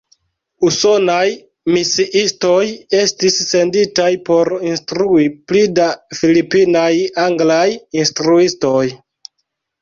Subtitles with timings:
[0.67, 1.25] Usonaj
[1.73, 2.63] misiistoj
[2.99, 6.89] estis senditaj por instrui pli da filipinaj
[7.27, 7.69] anglaj
[8.01, 8.83] instruistoj.